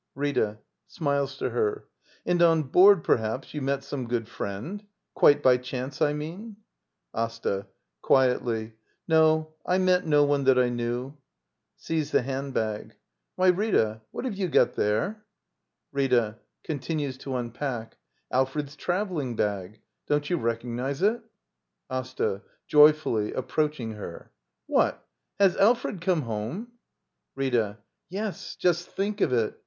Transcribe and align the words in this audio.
Rita. 0.15 0.57
[Smiles 0.87 1.37
to 1.37 1.51
her.] 1.51 1.87
And 2.25 2.41
on 2.41 2.63
board, 2.63 3.03
perhaps, 3.03 3.53
you 3.53 3.61
met 3.61 3.83
some 3.83 4.07
good 4.07 4.27
friend? 4.27 4.83
Quite 5.13 5.43
by 5.43 5.57
chance, 5.57 6.01
I 6.01 6.11
mean. 6.11 6.55
Asta. 7.13 7.67
[Quietly.] 8.01 8.73
No, 9.07 9.53
I 9.63 9.77
met 9.77 10.03
no 10.07 10.23
one 10.23 10.45
that 10.45 10.57
I 10.57 10.69
knew. 10.69 11.17
[Sees 11.77 12.09
the 12.09 12.23
hand 12.23 12.51
bag.] 12.55 12.95
Why, 13.35 13.49
Rita, 13.49 14.01
what 14.09 14.25
have 14.25 14.33
you 14.35 14.47
got 14.47 14.73
there? 14.73 15.23
Rita. 15.91 16.39
[Q>ntinues 16.67 17.19
to 17.19 17.35
unpack.] 17.35 17.95
Alfred's 18.31 18.75
travel 18.75 19.17
ling 19.17 19.35
bag. 19.35 19.81
Don't 20.07 20.31
you 20.31 20.37
recognize 20.37 21.03
it? 21.03 21.17
d 21.17 21.17
by 21.17 21.19
Google 21.19 21.21
ActL 21.21 21.89
«LITTLE 21.91 21.95
EYOLF 21.95 22.01
AsTA. 22.01 22.41
[Joyfully, 22.65 23.33
approaching 23.33 23.91
her.] 23.91 24.31
What! 24.65 25.05
Has 25.39 25.55
Alfred 25.57 26.01
come 26.01 26.23
home? 26.23 26.71
Rtta. 27.37 27.77
Yes, 28.09 28.55
just 28.55 28.89
think 28.89 29.21
of 29.21 29.31
it! 29.31 29.59